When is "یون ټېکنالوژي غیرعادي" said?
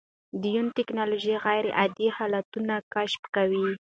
0.55-2.07